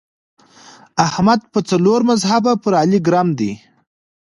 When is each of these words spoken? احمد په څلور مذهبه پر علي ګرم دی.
احمد 1.07 1.39
په 1.53 1.59
څلور 1.69 1.99
مذهبه 2.09 2.53
پر 2.63 2.73
علي 2.81 2.99
ګرم 3.07 3.27
دی. 3.39 3.51